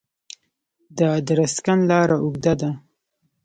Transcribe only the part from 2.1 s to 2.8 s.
اوږده ده